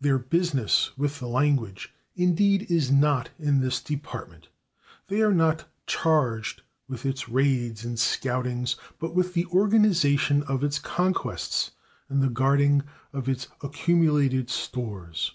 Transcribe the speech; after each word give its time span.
Their 0.00 0.18
business 0.18 0.96
with 0.96 1.18
the 1.18 1.28
language, 1.28 1.92
indeed, 2.16 2.70
is 2.70 2.90
not 2.90 3.28
in 3.38 3.60
this 3.60 3.82
department. 3.82 4.48
They 5.08 5.20
are 5.20 5.30
[Pg163] 5.30 5.36
not 5.36 5.68
charged 5.86 6.62
with 6.88 7.04
its 7.04 7.28
raids 7.28 7.84
and 7.84 7.98
scoutings, 8.00 8.76
but 8.98 9.14
with 9.14 9.34
the 9.34 9.44
organization 9.44 10.42
of 10.44 10.64
its 10.64 10.78
conquests 10.78 11.72
and 12.08 12.22
the 12.22 12.30
guarding 12.30 12.82
of 13.12 13.28
its 13.28 13.48
accumulated 13.62 14.48
stores. 14.48 15.32